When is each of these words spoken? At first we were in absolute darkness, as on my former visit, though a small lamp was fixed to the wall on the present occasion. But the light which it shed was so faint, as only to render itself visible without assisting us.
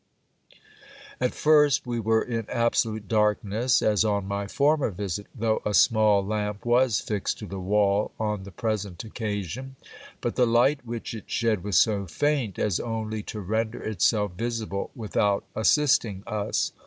At 1.19 1.35
first 1.35 1.85
we 1.85 1.99
were 1.99 2.23
in 2.23 2.49
absolute 2.49 3.07
darkness, 3.07 3.83
as 3.83 4.03
on 4.03 4.27
my 4.27 4.47
former 4.47 4.89
visit, 4.89 5.27
though 5.35 5.61
a 5.63 5.75
small 5.75 6.25
lamp 6.25 6.65
was 6.65 6.99
fixed 6.99 7.37
to 7.37 7.45
the 7.45 7.59
wall 7.59 8.09
on 8.19 8.41
the 8.41 8.49
present 8.49 9.03
occasion. 9.03 9.75
But 10.19 10.37
the 10.37 10.47
light 10.47 10.83
which 10.87 11.13
it 11.13 11.25
shed 11.29 11.63
was 11.63 11.77
so 11.77 12.07
faint, 12.07 12.57
as 12.57 12.79
only 12.79 13.21
to 13.29 13.41
render 13.41 13.83
itself 13.83 14.31
visible 14.31 14.89
without 14.95 15.43
assisting 15.55 16.23
us. 16.25 16.71